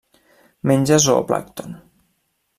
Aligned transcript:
Menja 0.71 0.99
zooplàncton. 1.05 1.79